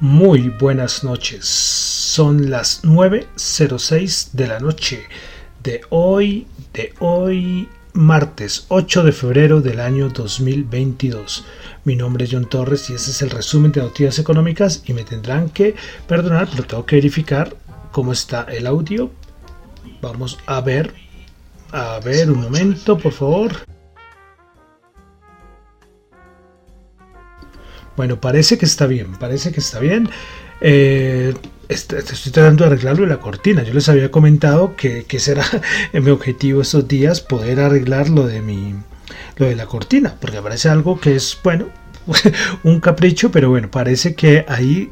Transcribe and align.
Muy 0.00 0.48
buenas 0.48 1.04
noches. 1.04 1.46
Son 1.46 2.48
las 2.48 2.84
9.06 2.84 4.30
de 4.32 4.46
la 4.46 4.58
noche 4.58 5.02
de 5.62 5.82
hoy, 5.90 6.46
de 6.72 6.94
hoy, 7.00 7.68
martes 7.92 8.64
8 8.68 9.04
de 9.04 9.12
febrero 9.12 9.60
del 9.60 9.78
año 9.78 10.08
2022. 10.08 11.44
Mi 11.84 11.96
nombre 11.96 12.24
es 12.24 12.30
John 12.32 12.48
Torres 12.48 12.88
y 12.88 12.94
este 12.94 13.10
es 13.10 13.20
el 13.20 13.28
resumen 13.28 13.72
de 13.72 13.82
noticias 13.82 14.18
económicas 14.18 14.82
y 14.86 14.94
me 14.94 15.04
tendrán 15.04 15.50
que 15.50 15.74
perdonar, 16.08 16.48
pero 16.50 16.64
tengo 16.64 16.86
que 16.86 16.96
verificar 16.96 17.54
cómo 17.92 18.14
está 18.14 18.44
el 18.44 18.66
audio. 18.66 19.10
Vamos 20.00 20.38
a 20.46 20.62
ver, 20.62 20.94
a 21.72 22.00
ver 22.00 22.30
un 22.30 22.40
momento, 22.40 22.96
por 22.96 23.12
favor. 23.12 23.69
Bueno, 27.96 28.20
parece 28.20 28.58
que 28.58 28.66
está 28.66 28.86
bien, 28.86 29.12
parece 29.18 29.52
que 29.52 29.60
está 29.60 29.78
bien. 29.78 30.08
Eh, 30.60 31.34
estoy 31.68 32.32
tratando 32.32 32.64
de 32.64 32.70
arreglarlo 32.70 33.02
de 33.02 33.10
la 33.10 33.20
cortina. 33.20 33.62
Yo 33.62 33.72
les 33.72 33.88
había 33.88 34.10
comentado 34.10 34.74
que, 34.76 35.04
será 35.18 35.44
mi 35.92 36.10
objetivo 36.10 36.62
estos 36.62 36.88
días 36.88 37.20
poder 37.20 37.60
arreglar 37.60 38.08
lo 38.08 38.26
de 38.26 38.42
mi 38.42 38.74
lo 39.36 39.46
de 39.46 39.56
la 39.56 39.66
cortina, 39.66 40.14
porque 40.20 40.40
parece 40.42 40.68
algo 40.68 41.00
que 41.00 41.16
es 41.16 41.36
bueno 41.42 41.66
un 42.62 42.80
capricho, 42.80 43.30
pero 43.30 43.48
bueno, 43.48 43.70
parece 43.70 44.14
que 44.14 44.44
ahí 44.48 44.90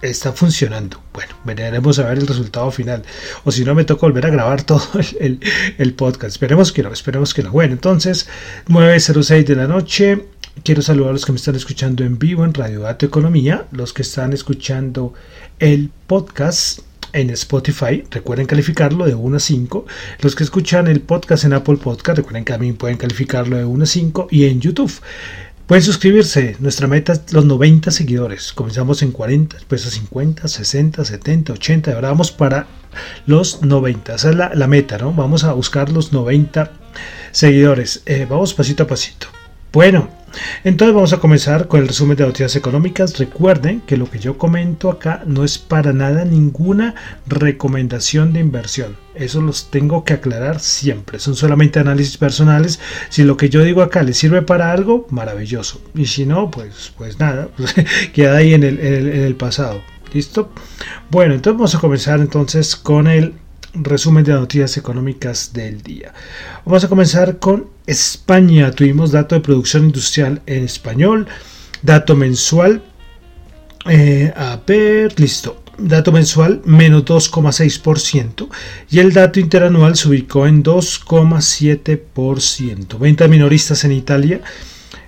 está 0.00 0.32
funcionando. 0.32 1.00
Bueno, 1.12 1.34
veremos 1.44 1.98
a 1.98 2.08
ver 2.08 2.18
el 2.18 2.26
resultado 2.26 2.70
final. 2.70 3.02
O 3.44 3.52
si 3.52 3.64
no, 3.64 3.74
me 3.74 3.84
toca 3.84 4.06
volver 4.06 4.26
a 4.26 4.30
grabar 4.30 4.62
todo 4.64 4.86
el, 5.20 5.40
el 5.78 5.94
podcast. 5.94 6.34
Esperemos 6.34 6.72
que 6.72 6.82
no, 6.82 6.92
esperemos 6.92 7.34
que 7.34 7.42
no. 7.42 7.50
Bueno, 7.50 7.74
entonces, 7.74 8.28
9.06 8.68 9.44
de 9.44 9.56
la 9.56 9.66
noche. 9.66 10.24
Quiero 10.62 10.82
saludar 10.82 11.10
a 11.10 11.12
los 11.12 11.26
que 11.26 11.32
me 11.32 11.36
están 11.36 11.56
escuchando 11.56 12.04
en 12.04 12.18
vivo 12.18 12.44
en 12.44 12.54
Radio 12.54 12.80
Dato 12.80 13.04
Economía, 13.04 13.66
los 13.72 13.92
que 13.92 14.02
están 14.02 14.32
escuchando 14.32 15.12
el 15.58 15.90
podcast 16.06 16.80
en 17.12 17.30
Spotify, 17.30 18.04
recuerden 18.10 18.46
calificarlo 18.46 19.04
de 19.04 19.14
1 19.14 19.36
a 19.36 19.40
5. 19.40 19.86
Los 20.20 20.34
que 20.34 20.44
escuchan 20.44 20.88
el 20.88 21.00
podcast 21.00 21.44
en 21.44 21.52
Apple 21.52 21.76
Podcast, 21.76 22.18
recuerden 22.18 22.44
que 22.44 22.52
también 22.52 22.76
pueden 22.76 22.96
calificarlo 22.96 23.56
de 23.56 23.64
1 23.64 23.82
a 23.82 23.86
5 23.86 24.28
y 24.30 24.44
en 24.44 24.60
YouTube. 24.60 24.92
Pueden 25.66 25.82
suscribirse, 25.82 26.56
nuestra 26.60 26.86
meta 26.86 27.14
es 27.14 27.32
los 27.32 27.44
90 27.44 27.90
seguidores. 27.90 28.52
Comenzamos 28.52 29.02
en 29.02 29.12
40, 29.12 29.56
después 29.56 29.86
a 29.86 29.90
50, 29.90 30.48
60, 30.48 31.04
70, 31.04 31.52
80. 31.52 31.92
Ahora 31.94 32.08
vamos 32.08 32.32
para 32.32 32.66
los 33.26 33.62
90. 33.62 34.14
Esa 34.14 34.30
es 34.30 34.36
la, 34.36 34.66
meta, 34.66 34.98
¿no? 34.98 35.12
Vamos 35.12 35.44
a 35.44 35.52
buscar 35.52 35.90
los 35.90 36.12
90 36.12 36.70
seguidores. 37.32 38.02
Eh, 38.06 38.26
vamos 38.28 38.54
pasito 38.54 38.82
a 38.82 38.86
pasito. 38.86 39.28
Bueno, 39.72 40.08
entonces 40.64 40.94
vamos 40.94 41.12
a 41.12 41.18
comenzar 41.18 41.68
con 41.68 41.80
el 41.80 41.88
resumen 41.88 42.16
de 42.16 42.24
noticias 42.24 42.56
económicas. 42.56 43.18
Recuerden 43.18 43.80
que 43.80 43.96
lo 43.96 44.10
que 44.10 44.18
yo 44.18 44.38
comento 44.38 44.90
acá 44.90 45.22
no 45.26 45.44
es 45.44 45.58
para 45.58 45.92
nada 45.92 46.24
ninguna 46.24 46.94
recomendación 47.26 48.32
de 48.32 48.40
inversión. 48.40 48.96
Eso 49.14 49.40
los 49.40 49.70
tengo 49.70 50.04
que 50.04 50.14
aclarar 50.14 50.60
siempre. 50.60 51.18
Son 51.18 51.36
solamente 51.36 51.78
análisis 51.78 52.16
personales. 52.16 52.80
Si 53.10 53.22
lo 53.22 53.36
que 53.36 53.48
yo 53.48 53.62
digo 53.62 53.82
acá 53.82 54.02
les 54.02 54.18
sirve 54.18 54.42
para 54.42 54.72
algo, 54.72 55.06
maravilloso. 55.10 55.80
Y 55.94 56.06
si 56.06 56.26
no, 56.26 56.50
pues, 56.50 56.92
pues 56.96 57.18
nada, 57.20 57.48
pues, 57.56 57.74
queda 58.12 58.36
ahí 58.36 58.54
en 58.54 58.64
el, 58.64 58.80
en 58.80 59.22
el 59.22 59.36
pasado. 59.36 59.82
¿Listo? 60.12 60.50
Bueno, 61.10 61.34
entonces 61.34 61.58
vamos 61.58 61.74
a 61.74 61.80
comenzar 61.80 62.20
entonces 62.20 62.76
con 62.76 63.06
el 63.06 63.34
resumen 63.74 64.24
de 64.24 64.32
noticias 64.32 64.76
económicas 64.76 65.52
del 65.52 65.82
día. 65.82 66.12
Vamos 66.64 66.84
a 66.84 66.88
comenzar 66.88 67.38
con 67.38 67.73
España. 67.86 68.70
Tuvimos 68.70 69.12
dato 69.12 69.34
de 69.34 69.40
producción 69.40 69.84
industrial 69.84 70.42
en 70.46 70.64
español, 70.64 71.26
dato 71.82 72.14
mensual. 72.16 72.82
Eh, 73.88 74.32
a 74.36 74.60
ver, 74.66 75.18
listo. 75.20 75.60
Dato 75.76 76.12
mensual 76.12 76.62
menos 76.64 77.04
2,6% 77.04 78.48
y 78.90 79.00
el 79.00 79.12
dato 79.12 79.40
interanual 79.40 79.96
se 79.96 80.08
ubicó 80.08 80.46
en 80.46 80.62
2,7%. 80.62 82.98
Venta 82.98 83.26
minoristas 83.26 83.82
en 83.84 83.90
Italia. 83.90 84.40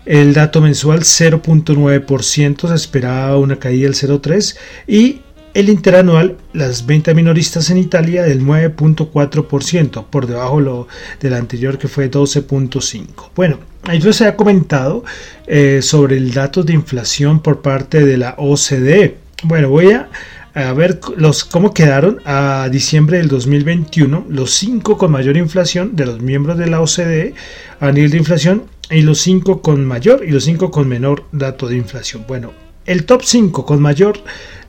El 0.05 0.35
dato 0.35 0.61
mensual 0.61 0.99
0.9%, 1.01 2.69
se 2.69 2.75
esperaba 2.75 3.39
una 3.39 3.61
caída 3.61 3.89
del 3.89 3.95
0.3% 3.95 4.57
y 4.87 5.21
el 5.57 5.71
interanual, 5.71 6.37
las 6.53 6.85
ventas 6.85 7.15
minoristas 7.15 7.71
en 7.71 7.79
Italia 7.79 8.25
del 8.25 8.45
9.4%, 8.45 10.05
por 10.11 10.27
debajo 10.27 10.61
lo 10.61 10.87
del 11.19 11.33
anterior 11.33 11.79
que 11.79 11.89
fue 11.89 12.11
12.5%. 12.11 13.31
Bueno, 13.35 13.59
ahí 13.85 13.99
les 13.99 14.21
había 14.21 14.37
comentado 14.37 15.03
eh, 15.47 15.81
sobre 15.81 16.19
el 16.19 16.35
dato 16.35 16.63
de 16.63 16.75
inflación 16.75 17.41
por 17.41 17.63
parte 17.63 18.05
de 18.05 18.19
la 18.19 18.35
OCDE. 18.37 19.17
Bueno, 19.45 19.71
voy 19.71 19.93
a, 19.93 20.11
ver 20.75 21.01
los, 21.17 21.47
cómo 21.47 21.73
quedaron 21.73 22.21
a 22.27 22.69
diciembre 22.71 23.17
del 23.17 23.29
2021 23.29 24.27
los 24.29 24.53
cinco 24.53 24.99
con 24.99 25.11
mayor 25.11 25.39
inflación 25.39 25.97
de 25.97 26.05
los 26.05 26.21
miembros 26.21 26.59
de 26.59 26.67
la 26.67 26.83
OCDE 26.83 27.33
a 27.81 27.93
nivel 27.93 28.11
de 28.11 28.19
inflación 28.19 28.65
y 28.91 29.01
los 29.01 29.21
cinco 29.21 29.63
con 29.63 29.87
mayor 29.87 30.23
y 30.23 30.33
los 30.33 30.45
cinco 30.45 30.71
con 30.71 30.87
menor 30.87 31.25
dato 31.33 31.67
de 31.67 31.77
inflación. 31.77 32.25
Bueno, 32.29 32.53
el 32.87 33.05
top 33.05 33.23
5 33.25 33.67
con 33.67 33.83
mayor 33.83 34.19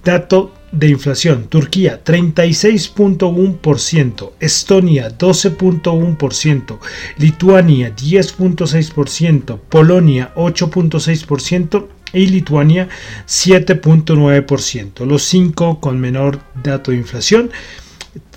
dato 0.04 0.52
de 0.72 0.88
inflación. 0.90 1.48
Turquía 1.50 2.04
36.1%, 2.04 4.32
Estonia 4.40 5.16
12.1%, 5.18 6.78
Lituania 7.18 7.96
10.6%, 7.96 9.60
Polonia 9.70 10.32
8.6% 10.36 11.88
y 12.14 12.28
Lituania 12.28 12.88
7.9%. 13.28 15.06
Los 15.06 15.24
cinco 15.24 15.80
con 15.80 16.00
menor 16.00 16.40
dato 16.64 16.92
de 16.92 16.98
inflación. 16.98 17.50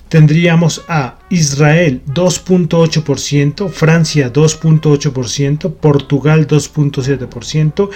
Tendríamos 0.09 0.83
a 0.89 1.19
Israel 1.29 2.01
2.8%, 2.05 3.69
Francia 3.69 4.33
2.8%, 4.33 5.73
Portugal 5.75 6.47
2.7%, 6.47 7.89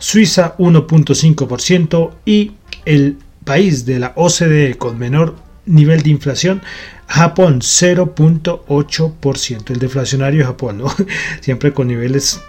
Suiza 0.00 0.56
1.5% 0.56 2.10
y 2.24 2.52
el 2.84 3.18
país 3.44 3.86
de 3.86 3.98
la 3.98 4.12
OCDE 4.16 4.76
con 4.76 4.98
menor 4.98 5.36
nivel 5.66 6.02
de 6.02 6.10
inflación, 6.10 6.62
Japón 7.06 7.60
0.8%, 7.60 9.70
el 9.70 9.78
deflacionario 9.78 10.46
Japón, 10.46 10.82
siempre 11.40 11.72
con 11.72 11.88
niveles 11.88 12.40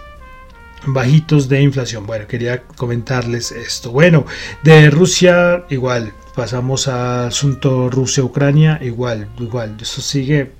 bajitos 0.86 1.48
de 1.48 1.62
inflación. 1.62 2.06
Bueno, 2.06 2.26
quería 2.26 2.62
comentarles 2.62 3.52
esto. 3.52 3.90
Bueno, 3.90 4.26
de 4.62 4.90
Rusia 4.90 5.64
igual, 5.70 6.12
pasamos 6.34 6.88
al 6.88 7.28
asunto 7.28 7.90
Rusia-Ucrania, 7.90 8.78
igual, 8.82 9.28
igual, 9.38 9.76
eso 9.80 10.00
sigue 10.00 10.52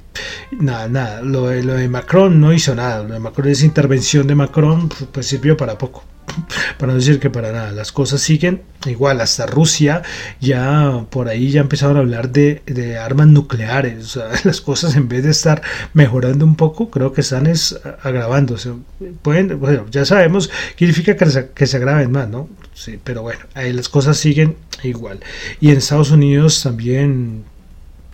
nada, 0.50 0.88
nada. 0.88 1.22
Lo 1.22 1.48
de, 1.48 1.62
lo 1.62 1.74
de, 1.74 1.88
Macron 1.88 2.40
no 2.40 2.52
hizo 2.52 2.74
nada. 2.74 3.02
Lo 3.02 3.14
de 3.14 3.20
Macron, 3.20 3.48
esa 3.48 3.64
intervención 3.64 4.26
de 4.26 4.34
Macron, 4.34 4.88
pues 5.12 5.26
sirvió 5.26 5.56
para 5.56 5.78
poco. 5.78 6.04
para 6.78 6.92
no 6.92 6.98
decir 6.98 7.20
que 7.20 7.30
para 7.30 7.52
nada. 7.52 7.72
Las 7.72 7.92
cosas 7.92 8.20
siguen 8.20 8.62
igual, 8.86 9.20
hasta 9.20 9.46
Rusia 9.46 10.02
ya 10.40 11.06
por 11.10 11.28
ahí 11.28 11.50
ya 11.50 11.60
empezaron 11.60 11.96
a 11.96 12.00
hablar 12.00 12.30
de, 12.30 12.62
armas 12.98 13.28
nucleares. 13.28 14.18
las 14.44 14.60
cosas 14.60 14.96
en 14.96 15.08
vez 15.08 15.24
de 15.24 15.30
estar 15.30 15.62
mejorando 15.94 16.44
un 16.44 16.56
poco, 16.56 16.90
creo 16.90 17.12
que 17.12 17.20
están 17.20 17.46
es 17.46 17.78
agravándose. 18.02 18.72
Pueden, 19.22 19.58
bueno, 19.60 19.86
ya 19.90 20.04
sabemos 20.04 20.50
significa 20.76 21.16
que 21.16 21.26
se, 21.26 21.50
que 21.50 21.66
se 21.66 21.76
agraven 21.76 22.10
más, 22.10 22.28
¿no? 22.28 22.48
Sí, 22.74 22.98
pero 23.02 23.22
bueno, 23.22 23.40
ahí 23.54 23.72
las 23.72 23.88
cosas 23.88 24.16
siguen 24.16 24.56
igual. 24.82 25.20
Y 25.60 25.70
en 25.70 25.78
Estados 25.78 26.10
Unidos 26.10 26.62
también 26.62 27.44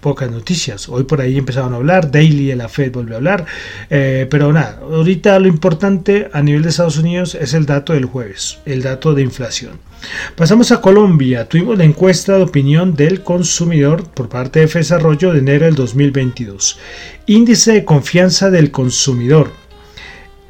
pocas 0.00 0.30
noticias. 0.30 0.88
Hoy 0.88 1.04
por 1.04 1.20
ahí 1.20 1.36
empezaron 1.38 1.72
a 1.72 1.76
hablar, 1.76 2.10
Daily 2.10 2.46
de 2.46 2.56
la 2.56 2.68
Fed 2.68 2.92
volvió 2.92 3.14
a 3.14 3.18
hablar, 3.18 3.46
eh, 3.90 4.26
pero 4.30 4.52
nada, 4.52 4.80
ahorita 4.82 5.38
lo 5.38 5.48
importante 5.48 6.28
a 6.32 6.42
nivel 6.42 6.62
de 6.62 6.68
Estados 6.70 6.98
Unidos 6.98 7.34
es 7.34 7.54
el 7.54 7.66
dato 7.66 7.92
del 7.92 8.06
jueves, 8.06 8.58
el 8.64 8.82
dato 8.82 9.14
de 9.14 9.22
inflación. 9.22 9.80
Pasamos 10.36 10.70
a 10.70 10.80
Colombia, 10.80 11.48
tuvimos 11.48 11.76
la 11.76 11.84
encuesta 11.84 12.36
de 12.36 12.44
opinión 12.44 12.94
del 12.94 13.22
consumidor 13.22 14.08
por 14.08 14.28
parte 14.28 14.60
de 14.60 14.66
Desarrollo 14.66 15.32
de 15.32 15.40
enero 15.40 15.66
del 15.66 15.74
2022. 15.74 16.78
Índice 17.26 17.72
de 17.72 17.84
confianza 17.84 18.50
del 18.50 18.70
consumidor. 18.70 19.50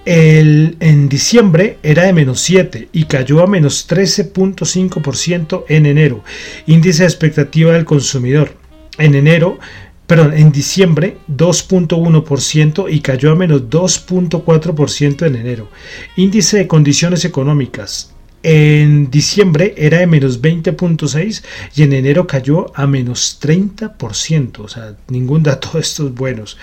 El, 0.04 0.76
en 0.80 1.08
diciembre 1.08 1.78
era 1.82 2.04
de 2.04 2.12
menos 2.12 2.40
7 2.40 2.88
y 2.92 3.04
cayó 3.04 3.42
a 3.42 3.46
menos 3.46 3.88
13.5% 3.88 5.64
en 5.68 5.86
enero. 5.86 6.22
Índice 6.66 7.02
de 7.02 7.08
expectativa 7.08 7.72
del 7.72 7.84
consumidor 7.84 8.67
en 8.98 9.14
enero, 9.14 9.58
perdón, 10.06 10.34
en 10.34 10.52
diciembre 10.52 11.18
2.1% 11.30 12.86
y 12.90 13.00
cayó 13.00 13.32
a 13.32 13.36
menos 13.36 13.62
2.4% 13.70 15.26
en 15.26 15.36
enero. 15.36 15.68
Índice 16.16 16.58
de 16.58 16.66
condiciones 16.66 17.24
económicas. 17.24 18.14
En 18.42 19.10
diciembre 19.10 19.74
era 19.76 19.98
de 19.98 20.06
menos 20.06 20.40
20.6 20.40 21.42
y 21.74 21.82
en 21.82 21.92
enero 21.92 22.26
cayó 22.26 22.72
a 22.76 22.86
menos 22.86 23.38
30%. 23.42 24.60
O 24.60 24.68
sea, 24.68 24.94
ningún 25.08 25.42
dato 25.42 25.70
de 25.74 25.80
estos 25.80 26.14
buenos. 26.14 26.56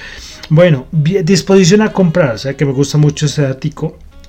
Bueno, 0.50 0.88
disposición 0.92 1.82
a 1.82 1.92
comprar. 1.92 2.36
O 2.36 2.38
sea 2.38 2.56
que 2.56 2.66
me 2.66 2.72
gusta 2.72 2.98
mucho 2.98 3.26
ese 3.26 3.42
dato 3.42 3.68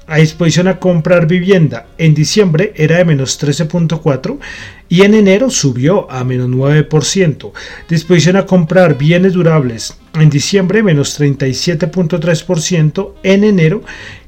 a 0.07 0.19
disposición 0.19 0.69
a 0.69 0.79
comprar 0.79 1.27
vivienda. 1.27 1.87
En 1.99 2.15
diciembre 2.15 2.73
era 2.77 2.99
de 2.99 3.05
menos 3.05 3.41
13.4 3.41 4.39
y 4.89 5.03
en 5.03 5.15
enero 5.15 5.51
subió 5.51 6.11
a 6.11 6.25
menos 6.25 6.49
9%. 6.49 7.53
Disposición 7.89 8.37
a 8.37 8.47
comprar 8.47 8.97
bienes 8.97 9.33
durables. 9.33 9.97
En 10.15 10.31
diciembre 10.31 10.83
menos 10.83 11.21
37.3%, 11.21 13.13
en 13.23 13.45
enero 13.45 13.83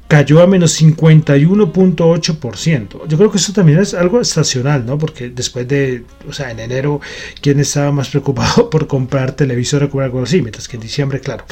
cayó 0.09 0.41
a 0.41 0.47
menos 0.47 0.81
51.8%. 0.81 3.07
Yo 3.07 3.17
creo 3.17 3.31
que 3.31 3.37
eso 3.37 3.53
también 3.53 3.77
es 3.77 3.93
algo 3.93 4.19
estacional, 4.19 4.83
¿no? 4.83 4.97
Porque 4.97 5.29
después 5.29 5.67
de, 5.67 6.03
o 6.27 6.33
sea, 6.33 6.49
en 6.49 6.59
enero, 6.59 6.99
¿quién 7.41 7.59
estaba 7.59 7.91
más 7.91 8.09
preocupado 8.09 8.69
por 8.71 8.87
comprar 8.87 9.33
televisor 9.33 9.87
o 9.93 9.99
algo 10.01 10.23
así? 10.23 10.41
Mientras 10.41 10.67
que 10.67 10.77
en 10.77 10.81
diciembre, 10.81 11.21
claro. 11.21 11.45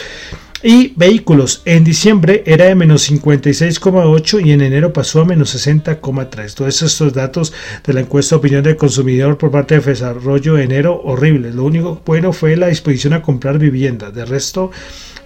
Y 0.64 0.94
vehículos, 0.96 1.62
en 1.66 1.84
diciembre 1.84 2.42
era 2.48 2.66
de 2.66 2.74
menos 2.74 3.08
56,8 3.12 4.44
y 4.44 4.52
en 4.52 4.62
enero 4.62 4.92
pasó 4.92 5.22
a 5.22 5.26
menos 5.26 5.56
60,3. 5.56 6.54
Todos 6.56 6.82
estos 6.82 7.14
datos 7.14 7.54
de 7.86 7.94
la 7.94 8.00
encuesta 8.00 8.36
de 8.36 8.40
opinión 8.40 8.64
del 8.64 8.76
consumidor 8.76 9.38
por 9.38 9.52
parte 9.52 9.76
de 9.76 9.82
Desarrollo 9.82 10.56
de 10.56 10.64
enero, 10.64 11.00
horribles. 11.04 11.54
Lo 11.54 11.64
único 11.64 12.02
bueno 12.04 12.34
fue 12.34 12.58
la 12.58 12.70
disposición 12.70 13.14
a 13.14 13.22
comprar 13.22 13.60
vivienda. 13.60 14.10
De 14.10 14.26
resto, 14.26 14.72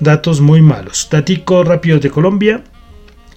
datos 0.02 0.42
muy 0.42 0.62
malos. 0.62 1.08
Datico 1.10 1.64
rápidos 1.64 2.02
de 2.02 2.10
Colombia. 2.10 2.62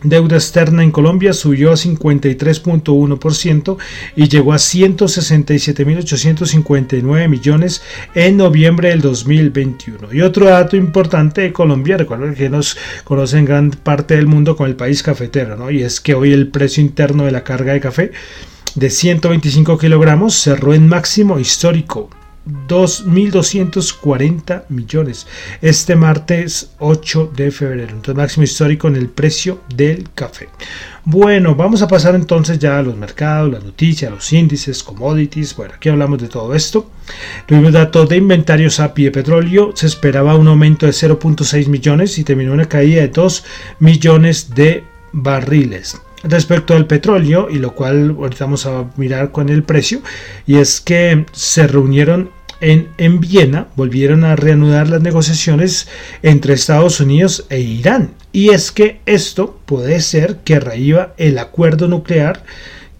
Deuda 0.02 0.36
externa 0.36 0.82
en 0.82 0.90
Colombia 0.90 1.32
subió 1.32 1.70
a 1.70 1.76
53.1% 1.76 3.78
y 4.16 4.28
llegó 4.28 4.52
a 4.52 4.56
167.859 4.56 7.28
millones 7.28 7.80
en 8.14 8.36
noviembre 8.36 8.90
del 8.90 9.00
2021. 9.00 10.12
Y 10.12 10.20
otro 10.20 10.44
dato 10.46 10.76
importante 10.76 11.40
de 11.40 11.54
Colombia, 11.54 11.96
recuerden 11.96 12.34
que 12.34 12.50
nos 12.50 12.76
conocen 13.04 13.46
gran 13.46 13.70
parte 13.70 14.16
del 14.16 14.26
mundo 14.26 14.56
con 14.56 14.68
el 14.68 14.76
país 14.76 15.02
cafetero, 15.02 15.56
¿no? 15.56 15.70
y 15.70 15.82
es 15.82 16.00
que 16.00 16.14
hoy 16.14 16.32
el 16.32 16.48
precio 16.48 16.82
interno 16.82 17.24
de 17.24 17.32
la 17.32 17.44
carga 17.44 17.72
de 17.72 17.80
café 17.80 18.12
de 18.74 18.90
125 18.90 19.78
kilogramos 19.78 20.34
cerró 20.34 20.74
en 20.74 20.88
máximo 20.88 21.38
histórico 21.38 22.10
2.240 22.46 24.64
millones 24.68 25.26
este 25.62 25.96
martes 25.96 26.72
8 26.78 27.32
de 27.34 27.50
febrero. 27.50 27.90
Entonces 27.90 28.14
máximo 28.14 28.44
histórico 28.44 28.88
en 28.88 28.96
el 28.96 29.08
precio 29.08 29.60
del 29.74 30.08
café. 30.14 30.48
Bueno, 31.06 31.54
vamos 31.54 31.82
a 31.82 31.88
pasar 31.88 32.14
entonces 32.14 32.58
ya 32.58 32.78
a 32.78 32.82
los 32.82 32.96
mercados, 32.96 33.52
las 33.52 33.64
noticias, 33.64 34.10
los 34.10 34.32
índices, 34.32 34.82
commodities. 34.82 35.56
Bueno, 35.56 35.74
aquí 35.76 35.88
hablamos 35.88 36.20
de 36.20 36.28
todo 36.28 36.54
esto. 36.54 36.90
Tuvimos 37.46 37.72
datos 37.72 38.08
de 38.08 38.16
inventarios 38.16 38.80
API 38.80 39.04
de 39.04 39.10
petróleo. 39.10 39.72
Se 39.74 39.86
esperaba 39.86 40.34
un 40.34 40.48
aumento 40.48 40.86
de 40.86 40.92
0.6 40.92 41.68
millones 41.68 42.18
y 42.18 42.24
terminó 42.24 42.52
una 42.52 42.66
caída 42.66 43.02
de 43.02 43.08
2 43.08 43.44
millones 43.80 44.54
de 44.54 44.84
barriles 45.12 46.00
respecto 46.24 46.74
al 46.74 46.86
petróleo 46.86 47.48
y 47.50 47.58
lo 47.58 47.74
cual 47.74 48.16
ahorita 48.18 48.44
vamos 48.44 48.66
a 48.66 48.86
mirar 48.96 49.30
con 49.30 49.48
el 49.48 49.62
precio 49.62 50.00
y 50.46 50.56
es 50.56 50.80
que 50.80 51.26
se 51.32 51.66
reunieron 51.66 52.30
en, 52.60 52.88
en, 52.98 53.20
Viena 53.20 53.68
volvieron 53.76 54.24
a 54.24 54.36
reanudar 54.36 54.88
las 54.88 55.02
negociaciones 55.02 55.88
entre 56.22 56.54
Estados 56.54 57.00
Unidos 57.00 57.46
e 57.50 57.60
Irán. 57.60 58.12
Y 58.32 58.50
es 58.50 58.72
que 58.72 59.00
esto 59.06 59.60
puede 59.66 60.00
ser 60.00 60.38
que 60.44 60.60
reíba 60.60 61.12
el 61.18 61.38
acuerdo 61.38 61.88
nuclear 61.88 62.42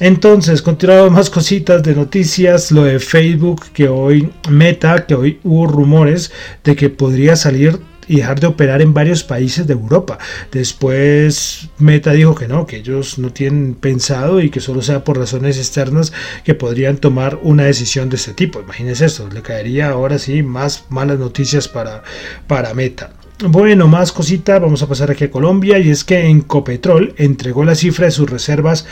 Entonces, 0.00 0.60
continuamos 0.60 1.12
más 1.12 1.30
cositas 1.30 1.82
de 1.82 1.94
noticias, 1.94 2.72
lo 2.72 2.84
de 2.84 2.98
Facebook, 2.98 3.66
que 3.72 3.88
hoy 3.88 4.32
Meta, 4.50 5.06
que 5.06 5.14
hoy 5.14 5.38
hubo 5.44 5.66
rumores 5.66 6.32
de 6.64 6.74
que 6.74 6.90
podría 6.90 7.36
salir 7.36 7.78
y 8.08 8.16
dejar 8.16 8.40
de 8.40 8.46
operar 8.46 8.82
en 8.82 8.94
varios 8.94 9.24
países 9.24 9.66
de 9.66 9.72
Europa. 9.72 10.18
Después 10.52 11.68
Meta 11.78 12.12
dijo 12.12 12.34
que 12.34 12.48
no, 12.48 12.66
que 12.66 12.76
ellos 12.76 13.18
no 13.18 13.32
tienen 13.32 13.74
pensado 13.74 14.40
y 14.40 14.50
que 14.50 14.60
solo 14.60 14.82
sea 14.82 15.04
por 15.04 15.18
razones 15.18 15.58
externas 15.58 16.12
que 16.44 16.54
podrían 16.54 16.98
tomar 16.98 17.38
una 17.42 17.64
decisión 17.64 18.08
de 18.08 18.16
este 18.16 18.34
tipo. 18.34 18.60
Imagínense 18.60 19.06
esto, 19.06 19.28
le 19.32 19.42
caería 19.42 19.90
ahora 19.90 20.18
sí 20.18 20.42
más 20.42 20.84
malas 20.88 21.18
noticias 21.18 21.68
para, 21.68 22.02
para 22.46 22.74
Meta. 22.74 23.10
Bueno, 23.46 23.88
más 23.88 24.12
cositas, 24.12 24.60
vamos 24.60 24.82
a 24.82 24.88
pasar 24.88 25.10
aquí 25.10 25.24
a 25.24 25.30
Colombia 25.30 25.78
y 25.78 25.90
es 25.90 26.04
que 26.04 26.28
Encopetrol 26.28 27.14
entregó 27.18 27.64
la 27.64 27.74
cifra 27.74 28.06
de 28.06 28.12
sus 28.12 28.30
reservas 28.30 28.86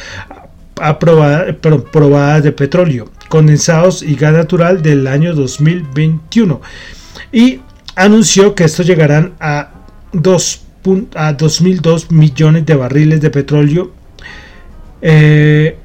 probadas 0.99 2.43
de 2.43 2.53
petróleo, 2.53 3.11
condensados 3.29 4.03
y 4.03 4.17
gas 4.17 4.33
natural 4.33 4.83
del 4.83 5.07
año 5.07 5.33
2021 5.35 6.61
y 7.31 7.61
anunció 7.95 8.55
que 8.55 8.65
estos 8.65 8.87
llegarán 8.87 9.35
a 9.41 9.71
2 10.13 10.67
a 11.15 11.37
2.002 11.37 12.11
millones 12.11 12.67
de 12.67 12.75
barriles 12.75 13.21
de 13.21 13.31
petróleo. 13.31 13.93
Eh, 15.01 15.77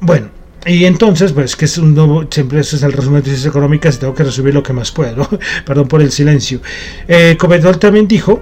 bueno, 0.00 0.28
y 0.66 0.84
entonces, 0.84 1.32
pues 1.32 1.56
que 1.56 1.66
es 1.66 1.78
un 1.78 1.94
nuevo, 1.94 2.26
siempre 2.30 2.60
eso 2.60 2.76
es 2.76 2.82
el 2.82 2.92
resumen 2.92 3.22
de 3.22 3.28
noticias 3.28 3.46
económicas 3.46 3.98
tengo 3.98 4.14
que 4.14 4.24
resumir 4.24 4.54
lo 4.54 4.62
que 4.62 4.72
más 4.72 4.90
puedo, 4.90 5.28
perdón 5.66 5.88
por 5.88 6.02
el 6.02 6.10
silencio. 6.10 6.60
Eh, 7.06 7.36
también 7.78 8.08
dijo 8.08 8.40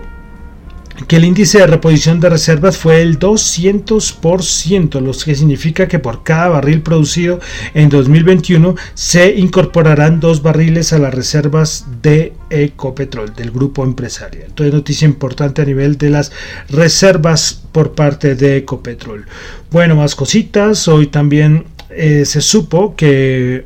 que 1.06 1.16
el 1.16 1.25
índice 1.25 1.59
de 1.59 1.66
reposición 1.66 2.21
de 2.21 2.28
reservas 2.28 2.76
fue 2.76 3.02
el 3.02 3.18
200%, 3.18 5.00
lo 5.00 5.12
que 5.12 5.35
significa 5.35 5.88
que 5.88 5.99
por 5.99 6.23
cada 6.23 6.49
barril 6.49 6.82
producido 6.82 7.40
en 7.75 7.88
2021 7.88 8.75
se 8.94 9.35
incorporarán 9.37 10.21
dos 10.21 10.42
barriles 10.42 10.92
a 10.92 10.99
las 10.99 11.14
reservas 11.14 11.87
de 12.02 12.32
Ecopetrol, 12.50 13.35
del 13.35 13.50
grupo 13.50 13.85
empresarial. 13.85 14.44
Entonces, 14.49 14.75
noticia 14.75 15.06
importante 15.06 15.62
a 15.62 15.64
nivel 15.64 15.97
de 15.99 16.11
las 16.11 16.32
reservas 16.68 17.62
por 17.73 17.92
parte 17.92 18.35
de 18.35 18.59
Ecopetrol. 18.59 19.26
Bueno, 19.71 19.97
más 19.97 20.14
cositas. 20.14 20.88
Hoy 20.88 21.06
también 21.06 21.64
eh, 21.90 22.25
se 22.25 22.40
supo 22.40 22.94
que 22.97 23.64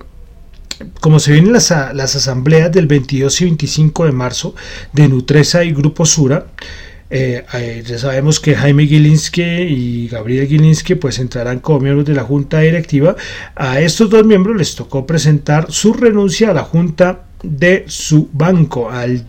como 1.00 1.20
se 1.20 1.32
vienen 1.32 1.52
las, 1.52 1.70
las 1.70 2.16
asambleas 2.16 2.70
del 2.70 2.86
22 2.86 3.40
y 3.40 3.44
25 3.44 4.04
de 4.04 4.12
marzo 4.12 4.54
de 4.92 5.08
Nutresa 5.08 5.64
y 5.64 5.72
Grupo 5.72 6.04
Sura, 6.04 6.48
eh, 7.10 7.82
ya 7.86 7.98
sabemos 7.98 8.40
que 8.40 8.54
Jaime 8.54 8.86
Gilinski 8.86 9.42
y 9.42 10.08
Gabriel 10.08 10.48
Gilinski 10.48 10.96
pues 10.96 11.18
entrarán 11.18 11.60
como 11.60 11.80
miembros 11.80 12.06
de 12.06 12.14
la 12.14 12.24
junta 12.24 12.60
directiva. 12.60 13.16
A 13.54 13.80
estos 13.80 14.10
dos 14.10 14.24
miembros 14.24 14.56
les 14.56 14.74
tocó 14.74 15.06
presentar 15.06 15.70
su 15.70 15.92
renuncia 15.92 16.50
a 16.50 16.54
la 16.54 16.62
junta 16.62 17.25
de 17.42 17.84
su 17.86 18.28
banco, 18.32 18.90
al, 18.90 19.24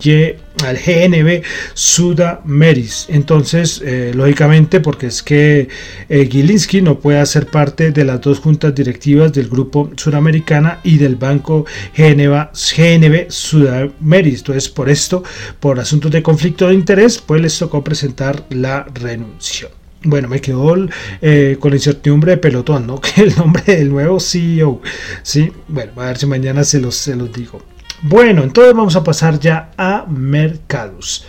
al 0.65 0.77
GNB 0.77 1.43
Sudameris. 1.73 3.05
Entonces, 3.09 3.81
eh, 3.83 4.11
lógicamente, 4.15 4.79
porque 4.79 5.07
es 5.07 5.21
que 5.21 5.67
eh, 6.09 6.29
Gilinski 6.29 6.81
no 6.81 6.99
puede 6.99 7.19
hacer 7.19 7.47
parte 7.47 7.91
de 7.91 8.05
las 8.05 8.21
dos 8.21 8.39
juntas 8.39 8.73
directivas 8.73 9.33
del 9.33 9.49
grupo 9.49 9.91
sudamericana 9.95 10.79
y 10.83 10.97
del 10.97 11.15
banco 11.15 11.65
GNB 11.95 13.29
Sudameris. 13.29 14.39
Entonces, 14.39 14.69
por 14.69 14.89
esto, 14.89 15.23
por 15.59 15.79
asuntos 15.79 16.11
de 16.11 16.23
conflicto 16.23 16.67
de 16.67 16.73
interés, 16.73 17.19
pues 17.19 17.41
les 17.41 17.57
tocó 17.57 17.83
presentar 17.83 18.45
la 18.49 18.85
renuncia. 18.93 19.69
Bueno, 20.03 20.27
me 20.27 20.39
quedó 20.39 20.75
eh, 21.21 21.57
con 21.59 21.71
la 21.71 21.77
incertidumbre 21.77 22.31
de 22.31 22.37
pelotón, 22.37 22.87
¿no? 22.87 23.01
Que 23.01 23.21
el 23.21 23.35
nombre 23.35 23.63
del 23.65 23.89
nuevo 23.89 24.19
CEO. 24.19 24.81
Sí, 25.23 25.51
bueno, 25.67 25.91
a 25.97 26.05
ver 26.05 26.17
si 26.17 26.25
mañana 26.25 26.63
se 26.63 26.79
los, 26.79 26.95
se 26.95 27.15
los 27.15 27.31
digo. 27.33 27.61
Bueno, 28.01 28.43
entonces 28.43 28.73
vamos 28.73 28.95
a 28.95 29.03
pasar 29.03 29.39
ya 29.39 29.71
a 29.77 30.05
mercados. 30.07 31.25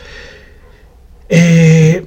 Eh, 1.28 2.06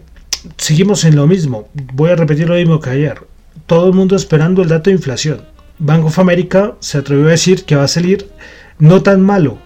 seguimos 0.58 1.04
en 1.04 1.16
lo 1.16 1.26
mismo. 1.26 1.70
Voy 1.94 2.12
a 2.12 2.16
repetir 2.16 2.48
lo 2.48 2.56
mismo 2.56 2.80
que 2.80 2.92
ayer. 2.92 3.22
Todo 3.66 3.88
el 3.88 3.94
mundo 3.94 4.16
esperando 4.16 4.62
el 4.62 4.70
dato 4.70 4.90
de 4.90 4.96
inflación. 4.96 5.42
Bank 5.80 6.06
of 6.06 6.20
America 6.20 6.76
se 6.80 7.00
atrevió 7.00 7.28
a 7.28 7.32
decir 7.32 7.66
que 7.66 7.76
va 7.76 7.86
a 7.86 7.88
salir 7.88 8.30
no 8.78 9.02
tan 9.02 9.22
malo 9.22 9.58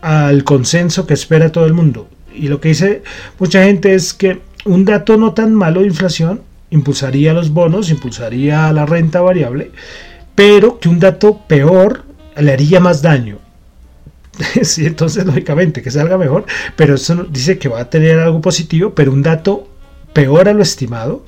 al 0.00 0.44
consenso 0.44 1.06
que 1.06 1.14
espera 1.14 1.52
todo 1.52 1.66
el 1.66 1.74
mundo. 1.74 2.08
Y 2.34 2.48
lo 2.48 2.58
que 2.58 2.70
dice 2.70 3.02
mucha 3.38 3.64
gente 3.64 3.94
es 3.94 4.14
que 4.14 4.40
un 4.64 4.86
dato 4.86 5.18
no 5.18 5.34
tan 5.34 5.54
malo 5.54 5.80
de 5.80 5.88
inflación 5.88 6.42
impulsaría 6.70 7.34
los 7.34 7.50
bonos, 7.50 7.90
impulsaría 7.90 8.72
la 8.72 8.86
renta 8.86 9.20
variable, 9.20 9.72
pero 10.34 10.78
que 10.80 10.88
un 10.88 10.98
dato 10.98 11.42
peor 11.46 12.04
le 12.36 12.50
haría 12.50 12.80
más 12.80 13.02
daño. 13.02 13.41
sí, 14.62 14.86
entonces 14.86 15.24
lógicamente 15.26 15.82
que 15.82 15.90
salga 15.90 16.16
mejor, 16.16 16.46
pero 16.76 16.94
eso 16.94 17.24
dice 17.24 17.58
que 17.58 17.68
va 17.68 17.80
a 17.80 17.90
tener 17.90 18.18
algo 18.18 18.40
positivo, 18.40 18.94
pero 18.94 19.12
un 19.12 19.22
dato 19.22 19.68
peor 20.12 20.48
a 20.48 20.52
lo 20.52 20.62
estimado 20.62 21.24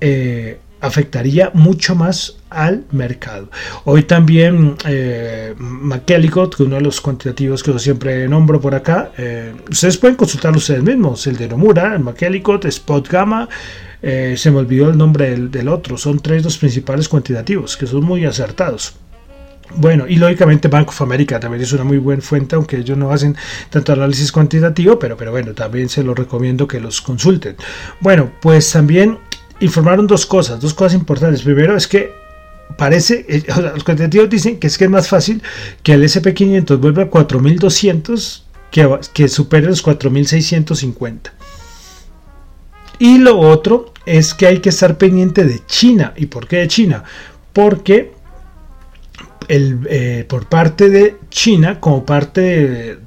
eh, 0.00 0.58
afectaría 0.84 1.50
mucho 1.54 1.94
más 1.94 2.36
al 2.50 2.84
mercado. 2.92 3.50
Hoy 3.84 4.02
también 4.04 4.76
eh, 4.86 5.54
McKellicott, 5.58 6.56
que 6.56 6.62
uno 6.62 6.76
de 6.76 6.82
los 6.82 7.00
cuantitativos 7.00 7.62
que 7.62 7.72
yo 7.72 7.78
siempre 7.78 8.28
nombro 8.28 8.60
por 8.60 8.74
acá, 8.74 9.12
eh, 9.16 9.54
ustedes 9.70 9.96
pueden 9.96 10.16
consultarlo 10.16 10.58
ustedes 10.58 10.82
mismos, 10.82 11.26
el 11.26 11.36
de 11.36 11.48
Nomura, 11.48 11.94
el 11.94 12.00
McKellicott, 12.00 12.66
Spot 12.66 13.08
Gamma, 13.08 13.48
eh, 14.02 14.34
se 14.36 14.50
me 14.50 14.58
olvidó 14.58 14.90
el 14.90 14.98
nombre 14.98 15.30
del, 15.30 15.50
del 15.50 15.68
otro, 15.68 15.96
son 15.96 16.20
tres 16.20 16.44
los 16.44 16.58
principales 16.58 17.08
cuantitativos 17.08 17.76
que 17.76 17.86
son 17.86 18.04
muy 18.04 18.24
acertados. 18.26 18.96
Bueno, 19.76 20.06
y 20.06 20.16
lógicamente 20.16 20.68
Bank 20.68 20.88
of 20.90 21.00
America 21.02 21.40
también 21.40 21.62
es 21.62 21.72
una 21.72 21.84
muy 21.84 21.98
buena 21.98 22.22
fuente, 22.22 22.54
aunque 22.54 22.76
ellos 22.76 22.96
no 22.96 23.10
hacen 23.10 23.36
tanto 23.70 23.92
análisis 23.92 24.30
cuantitativo, 24.30 24.98
pero, 24.98 25.16
pero 25.16 25.30
bueno, 25.30 25.52
también 25.52 25.88
se 25.88 26.02
los 26.04 26.16
recomiendo 26.16 26.68
que 26.68 26.80
los 26.80 27.00
consulten. 27.00 27.56
Bueno, 28.00 28.30
pues 28.40 28.70
también 28.70 29.18
informaron 29.60 30.06
dos 30.06 30.26
cosas, 30.26 30.60
dos 30.60 30.74
cosas 30.74 30.94
importantes. 30.94 31.42
Primero 31.42 31.76
es 31.76 31.88
que 31.88 32.12
parece, 32.76 33.24
eh, 33.28 33.42
los 33.74 33.84
cuantitativos 33.84 34.28
dicen 34.28 34.58
que 34.58 34.66
es 34.66 34.78
que 34.78 34.84
es 34.84 34.90
más 34.90 35.08
fácil 35.08 35.42
que 35.82 35.94
el 35.94 36.04
SP500 36.04 36.78
vuelva 36.78 37.04
a 37.04 37.06
4200 37.06 38.44
que, 38.70 38.98
que 39.12 39.28
supere 39.28 39.66
los 39.66 39.82
4650. 39.82 41.32
Y 42.98 43.18
lo 43.18 43.38
otro 43.38 43.92
es 44.06 44.34
que 44.34 44.46
hay 44.46 44.60
que 44.60 44.68
estar 44.68 44.98
pendiente 44.98 45.44
de 45.44 45.64
China. 45.66 46.12
¿Y 46.16 46.26
por 46.26 46.46
qué 46.46 46.58
de 46.58 46.68
China? 46.68 47.04
Porque 47.52 48.13
el, 49.48 49.86
eh, 49.88 50.24
por 50.28 50.48
parte 50.48 50.88
de 50.88 51.16
China, 51.30 51.80
como 51.80 52.04
parte 52.04 52.40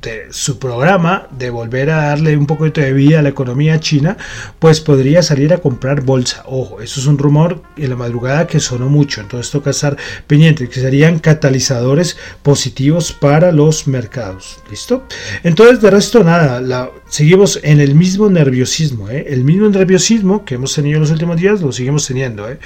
de, 0.02 0.28
su 0.32 0.60
programa 0.60 1.28
de 1.32 1.50
volver 1.50 1.90
a 1.90 2.08
darle 2.08 2.36
un 2.36 2.46
poquito 2.46 2.82
de 2.82 2.94
vida 2.94 3.20
a 3.20 3.22
la 3.22 3.30
economía 3.30 3.80
china, 3.80 4.18
pues 4.60 4.82
podría 4.82 5.22
salir 5.22 5.54
a 5.54 5.58
comprar 5.58 6.02
bolsa. 6.02 6.44
Ojo, 6.46 6.82
eso 6.82 7.00
es 7.00 7.08
un 7.08 7.18
rumor 7.18 7.64
en 7.78 7.90
la 7.90 7.96
madrugada 7.96 8.48
que 8.48 8.60
sonó 8.60 8.90
mucho, 8.90 9.22
entonces 9.22 9.52
toca 9.52 9.70
estar 9.70 9.98
pendiente, 10.28 10.68
que 10.68 10.80
serían 10.80 11.20
catalizadores 11.20 12.18
positivos 12.44 13.14
para 13.14 13.52
los 13.52 13.88
mercados. 13.88 14.60
¿Listo? 14.70 15.04
Entonces, 15.44 15.82
de 15.82 15.92
resto, 15.92 16.24
nada, 16.24 16.62
la, 16.62 16.90
seguimos 17.08 17.60
en 17.64 17.80
el 17.80 17.96
mismo 17.96 18.30
nerviosismo, 18.30 19.10
¿eh? 19.10 19.26
el 19.30 19.44
mismo 19.44 19.70
nerviosismo 19.70 20.46
que 20.46 20.56
hemos 20.56 20.74
tenido 20.74 20.98
en 20.98 21.02
los 21.02 21.12
últimos 21.12 21.38
días, 21.38 21.62
lo 21.62 21.72
seguimos 21.72 22.06
teniendo. 22.08 22.50
¿eh? 22.50 22.60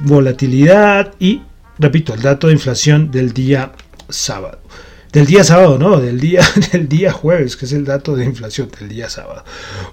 Volatilidad 0.00 1.14
y 1.18 1.42
repito, 1.78 2.14
el 2.14 2.22
dato 2.22 2.46
de 2.46 2.54
inflación 2.54 3.10
del 3.10 3.32
día 3.32 3.72
sábado 4.08 4.61
del 5.12 5.26
día 5.26 5.44
sábado, 5.44 5.78
no, 5.78 6.00
del 6.00 6.18
día, 6.18 6.40
del 6.72 6.88
día 6.88 7.12
jueves, 7.12 7.56
que 7.56 7.66
es 7.66 7.72
el 7.72 7.84
dato 7.84 8.16
de 8.16 8.24
inflación 8.24 8.70
del 8.78 8.88
día 8.88 9.10
sábado. 9.10 9.44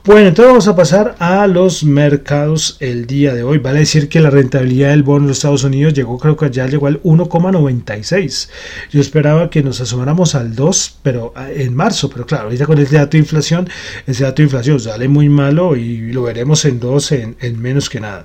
Bueno, 0.05 0.29
entonces 0.29 0.49
vamos 0.49 0.67
a 0.69 0.75
pasar 0.77 1.15
a 1.19 1.45
los 1.47 1.83
mercados 1.83 2.77
el 2.79 3.05
día 3.05 3.33
de 3.33 3.43
hoy. 3.43 3.57
Vale 3.57 3.79
decir 3.79 4.07
que 4.07 4.21
la 4.21 4.29
rentabilidad 4.29 4.91
del 4.91 5.03
bono 5.03 5.23
de 5.23 5.29
los 5.29 5.38
Estados 5.38 5.65
Unidos 5.65 5.93
llegó, 5.93 6.17
creo 6.17 6.38
que 6.38 6.49
ya 6.49 6.67
llegó 6.67 6.88
al 6.88 7.01
1,96. 7.03 8.49
Yo 8.91 9.01
esperaba 9.01 9.49
que 9.49 9.61
nos 9.61 9.81
asomáramos 9.81 10.35
al 10.35 10.55
2, 10.55 10.99
pero 11.03 11.33
en 11.53 11.75
marzo, 11.75 12.09
pero 12.09 12.25
claro, 12.25 12.45
ahorita 12.45 12.65
con 12.65 12.77
el 12.77 12.88
dato 12.89 13.11
de 13.11 13.17
inflación, 13.17 13.69
ese 14.07 14.23
dato 14.23 14.38
de 14.38 14.43
inflación 14.43 14.79
sale 14.79 15.09
muy 15.09 15.27
malo 15.27 15.75
y 15.75 16.13
lo 16.13 16.23
veremos 16.23 16.63
en 16.63 16.79
2 16.79 17.11
en, 17.11 17.35
en 17.41 17.61
menos 17.61 17.89
que 17.89 17.99
nada. 17.99 18.23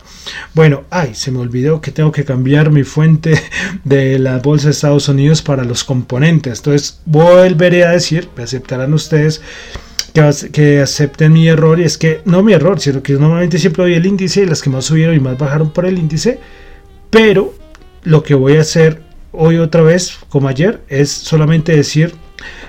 Bueno, 0.55 0.85
ay, 0.91 1.15
se 1.15 1.33
me 1.33 1.41
olvidó 1.41 1.81
que 1.81 1.91
tengo 1.91 2.13
que 2.13 2.25
cambiar 2.25 2.71
mi 2.71 2.85
fuente 2.85 3.35
de 3.85 4.21
la 4.21 4.39
bolsa 4.39 4.67
de 4.67 4.73
Estados 4.73 5.09
Unidos 5.09 5.43
para 5.43 5.65
los 5.65 5.83
componentes. 5.83 6.59
Entonces, 6.59 6.84
volveré 7.05 7.85
a 7.85 7.91
decir, 7.91 8.29
me 8.37 8.45
aceptarán 8.45 8.95
ustedes 8.95 9.41
que, 10.53 10.81
acepten 10.81 11.33
mi 11.33 11.49
error 11.49 11.81
y 11.81 11.85
es 11.85 11.99
que 11.99 12.21
no 12.25 12.43
mi 12.43 12.53
error, 12.53 12.79
sino 12.81 13.03
que 13.03 13.15
normalmente 13.15 13.59
siempre 13.59 13.83
doy 13.83 13.95
el 13.95 14.07
índice 14.07 14.43
y 14.43 14.47
las 14.47 14.63
que 14.63 14.71
más 14.71 14.85
subieron 14.85 15.17
y 15.17 15.21
más 15.21 15.37
bajaron 15.37 15.71
por 15.71 15.87
el 15.87 15.99
índice, 15.99 16.39
pero 17.11 17.55
lo 18.05 18.23
que 18.23 18.35
voy 18.35 18.57
a 18.57 18.61
hacer 18.61 19.03
hoy 19.33 19.57
otra 19.57 19.83
vez, 19.83 20.17
como 20.29 20.49
ayer, 20.49 20.83
es 20.89 21.11
solamente 21.11 21.75
decir 21.75 22.15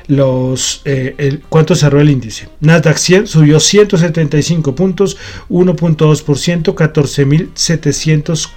los 0.08 0.82
eh, 0.86 1.40
cuánto 1.50 1.76
cerró 1.76 2.00
el 2.02 2.10
índice. 2.10 2.50
Nasdaq 2.62 2.98
100 2.98 3.28
subió 3.28 3.60
175 3.60 4.74
puntos, 4.76 5.18
1.2%, 5.50 6.74
14.700 6.74 8.50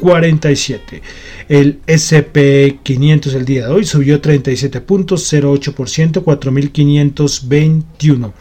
47. 0.00 1.02
El 1.48 1.80
SP500 1.86 3.34
el 3.34 3.44
día 3.44 3.66
de 3.66 3.72
hoy 3.72 3.84
subió 3.84 4.20
37 4.20 4.80
puntos, 4.80 5.32
0,8%, 5.32 6.24
4.521. 6.24 8.32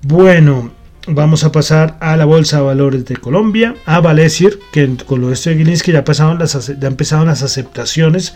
Bueno, 0.02 0.72
vamos 1.06 1.44
a 1.44 1.52
pasar 1.52 1.96
a 2.00 2.16
la 2.16 2.24
Bolsa 2.24 2.56
de 2.58 2.64
Valores 2.64 3.04
de 3.04 3.16
Colombia. 3.16 3.76
A 3.84 4.00
vale 4.00 4.22
decir 4.22 4.58
que 4.72 4.96
con 5.06 5.20
lo 5.20 5.28
de 5.28 5.36
que 5.82 5.92
ya, 5.92 6.04
pasaron 6.04 6.38
las, 6.38 6.72
ya 6.78 6.88
empezaron 6.88 7.26
las 7.26 7.42
aceptaciones 7.42 8.34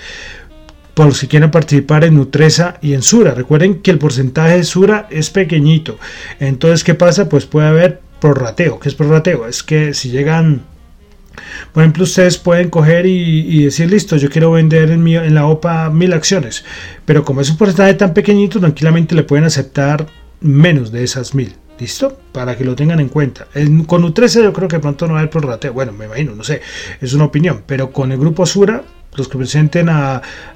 por 1.00 1.14
si 1.14 1.28
quieren 1.28 1.50
participar 1.50 2.04
en 2.04 2.14
Nutresa 2.14 2.76
y 2.83 2.92
en 2.92 3.00
Sura. 3.00 3.33
Recuerden 3.33 3.80
que 3.80 3.90
el 3.90 3.97
porcentaje 3.97 4.59
de 4.59 4.64
Sura 4.64 5.09
es 5.11 5.30
pequeñito. 5.30 5.99
Entonces, 6.40 6.85
¿qué 6.85 6.95
pasa? 6.95 7.26
Pues 7.26 7.47
puede 7.47 7.69
haber 7.69 8.02
prorrateo. 8.21 8.78
¿Qué 8.78 8.90
es 8.90 8.95
prorrateo? 8.95 9.47
Es 9.47 9.62
que 9.62 9.95
si 9.95 10.11
llegan 10.11 10.61
por 11.73 11.85
ejemplo, 11.85 12.04
ustedes 12.04 12.37
pueden 12.37 12.69
coger 12.69 13.07
y, 13.07 13.64
decir, 13.64 13.90
listo, 13.90 14.16
yo 14.16 14.28
quiero 14.28 14.52
vender 14.52 14.90
en, 14.90 15.07
en 15.07 15.35
la 15.35 15.47
OPA 15.47 15.88
mil 15.88 16.12
acciones, 16.12 16.66
pero 17.07 17.25
como 17.25 17.40
es 17.40 17.49
un 17.49 17.57
porcentaje 17.57 17.95
tan 17.95 18.12
pequeñito, 18.12 18.61
tranquilamente 18.61 19.14
le 19.14 19.23
pueden 19.23 19.47
aceptar 19.47 20.07
menos 20.42 20.92
de 20.92 21.02
esas 21.02 21.35
mil. 21.35 21.54
¿Listo? 21.78 22.21
Para 22.33 22.59
que 22.59 22.64
lo 22.64 22.76
tengan 22.76 23.00
en 23.00 23.09
cuenta. 23.09 23.47
con 23.87 24.02
U13 24.02 24.42
yo 24.42 24.52
creo 24.52 24.69
que 24.69 24.80
pronto 24.80 25.07
no 25.07 25.14
va 25.14 25.21
a 25.21 25.23
haber 25.23 25.30
prorrateo. 25.30 25.73
Bueno, 25.73 25.92
me 25.92 26.04
imagino, 26.04 26.35
no 26.35 26.45
sé, 26.45 26.61
es 27.00 27.14
una 27.14 27.25
opinión. 27.25 27.62
Pero 27.64 27.90
con 27.90 28.12
el 28.12 28.19
grupo 28.19 28.45
Sura 28.45 28.85
los 29.21 29.29
que 29.29 29.39
presenten 29.39 29.89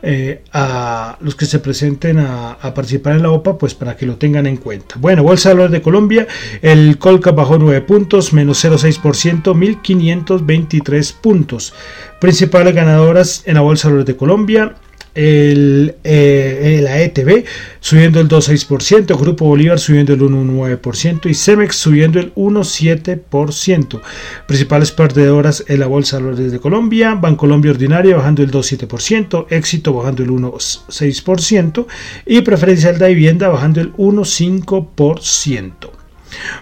eh, 0.02 0.42
a, 0.52 1.16
los 1.20 1.34
que 1.34 1.46
se 1.46 1.58
presenten 1.58 2.18
a, 2.18 2.56
participar 2.74 3.14
en 3.14 3.22
la 3.22 3.30
OPA, 3.30 3.56
pues 3.58 3.74
para 3.74 3.96
que 3.96 4.06
lo 4.06 4.16
tengan 4.16 4.46
en 4.46 4.56
cuenta. 4.56 4.96
Bueno, 4.98 5.22
Bolsa 5.22 5.50
de 5.50 5.54
Valores 5.54 5.72
de 5.72 5.82
Colombia, 5.82 6.26
el 6.62 6.98
Colca 6.98 7.30
bajó 7.32 7.58
9 7.58 7.82
puntos, 7.82 8.32
menos 8.32 8.64
0,6%, 8.64 9.54
1523 9.54 11.12
puntos. 11.12 11.74
Principales 12.20 12.74
ganadoras 12.74 13.42
en 13.46 13.54
la 13.54 13.60
Bolsa 13.60 13.88
de 13.88 13.92
Valores 13.92 14.06
de 14.06 14.16
Colombia, 14.16 14.74
el, 15.14 15.94
eh, 16.04 16.80
la 16.82 17.00
ETB 17.00 17.44
subiendo 17.80 18.20
el 18.20 18.28
2,6%, 18.28 19.18
Grupo 19.18 19.46
Bolívar 19.46 19.78
subiendo 19.78 20.12
el 20.14 20.20
1,9% 20.20 21.30
y 21.30 21.34
Cemex 21.34 21.76
subiendo 21.76 22.20
el 22.20 22.34
1,7%. 22.34 24.00
Principales 24.46 24.92
perdedoras 24.92 25.64
en 25.68 25.80
la 25.80 25.86
Bolsa 25.86 26.20
de 26.20 26.50
de 26.50 26.58
Colombia, 26.58 27.14
Bancolombia 27.14 27.70
Ordinaria 27.70 28.16
bajando 28.16 28.42
el 28.42 28.50
2,7%, 28.50 29.46
Éxito 29.50 29.92
bajando 29.92 30.22
el 30.22 30.30
1,6% 30.30 31.86
y 32.26 32.40
Preferencial 32.42 32.98
de 32.98 33.08
Vivienda 33.08 33.48
bajando 33.48 33.80
el 33.80 33.92
1,5%. 33.94 36.03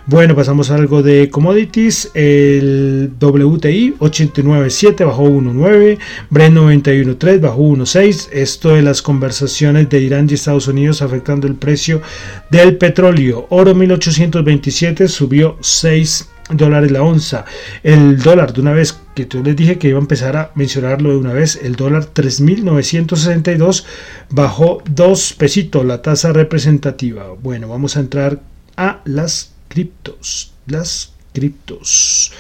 Bueno, 0.07 0.35
pasamos 0.35 0.71
a 0.71 0.75
algo 0.75 1.03
de 1.03 1.31
commodities. 1.31 2.11
El 2.15 3.13
WTI 3.21 3.97
89.7 3.99 5.07
bajó 5.07 5.25
1.9, 5.25 5.99
Brent 6.31 6.57
91.3 6.57 7.41
bajó 7.41 7.63
1.6. 7.63 8.29
Esto 8.33 8.75
de 8.75 8.83
las 8.83 9.03
conversaciones 9.03 9.89
de 9.89 10.01
Irán 10.01 10.27
y 10.31 10.35
Estados 10.35 10.69
Unidos 10.69 11.03
afectando 11.03 11.47
el 11.47 11.55
precio 11.55 12.03
del 12.51 12.77
petróleo. 12.77 13.47
Oro 13.51 13.75
1827 13.75 15.09
subió 15.09 15.57
6 15.61 16.29
dólares 16.51 16.91
la 16.91 17.03
onza. 17.03 17.45
El 17.83 18.19
dólar, 18.19 18.53
de 18.53 18.61
una 18.61 18.73
vez 18.73 18.99
que 19.15 19.27
yo 19.29 19.43
les 19.43 19.57
dije 19.57 19.79
que 19.79 19.89
iba 19.89 19.99
a 19.99 20.03
empezar 20.03 20.37
a 20.37 20.51
mencionarlo 20.55 21.11
de 21.11 21.17
una 21.17 21.33
vez, 21.33 21.59
el 21.63 21.77
dólar 21.77 22.09
3.962 22.13 23.85
bajó 24.31 24.83
2 24.91 25.35
pesitos 25.35 25.85
la 25.85 26.03
tasa 26.03 26.33
representativa. 26.33 27.27
Bueno, 27.43 27.69
vamos 27.69 27.97
a 27.97 28.01
entrar 28.01 28.41
a 28.77 29.01
las 29.05 29.52
criptos, 29.73 30.53
las 30.67 31.13
criptos. 31.33 32.31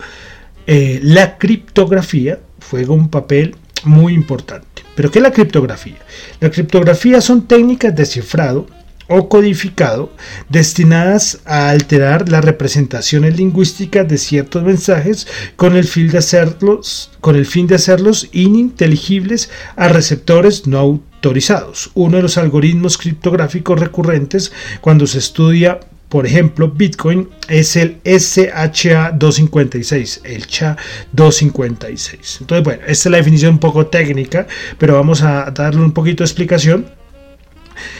eh, 0.65 1.01
la 1.03 1.37
criptografía 1.37 2.39
juega 2.69 2.93
un 2.93 3.09
papel 3.09 3.57
muy 3.83 4.13
importante. 4.13 4.83
¿Pero 4.95 5.11
qué 5.11 5.19
es 5.19 5.23
la 5.23 5.33
criptografía? 5.33 5.97
La 6.39 6.49
criptografía 6.49 7.19
son 7.19 7.47
técnicas 7.47 7.93
de 7.93 8.05
cifrado 8.05 8.67
o 9.09 9.27
codificado 9.27 10.13
destinadas 10.47 11.39
a 11.43 11.69
alterar 11.69 12.29
las 12.29 12.45
representaciones 12.45 13.35
lingüísticas 13.35 14.07
de 14.07 14.17
ciertos 14.17 14.63
mensajes 14.63 15.27
con 15.55 15.75
el 15.75 15.85
fin 15.85 16.07
de 16.07 16.19
hacerlos, 16.19 17.11
con 17.19 17.35
el 17.35 17.45
fin 17.45 17.67
de 17.67 17.75
hacerlos 17.75 18.29
ininteligibles 18.31 19.49
a 19.75 19.89
receptores 19.89 20.67
no 20.67 20.77
autorizados. 20.77 21.91
Uno 21.95 22.17
de 22.17 22.23
los 22.23 22.37
algoritmos 22.37 22.97
criptográficos 22.97 23.79
recurrentes 23.79 24.51
cuando 24.79 25.07
se 25.07 25.17
estudia 25.17 25.79
por 26.09 26.25
ejemplo, 26.25 26.69
Bitcoin 26.71 27.29
es 27.47 27.75
el 27.75 28.01
SHA-256, 28.03 30.21
el 30.23 30.47
SHA-256. 30.47 32.41
Entonces, 32.41 32.63
bueno, 32.63 32.81
esta 32.87 33.09
es 33.09 33.11
la 33.11 33.17
definición 33.17 33.53
un 33.53 33.59
poco 33.59 33.85
técnica, 33.85 34.47
pero 34.79 34.95
vamos 34.95 35.21
a 35.21 35.51
darle 35.51 35.81
un 35.81 35.91
poquito 35.91 36.23
de 36.23 36.25
explicación 36.25 36.87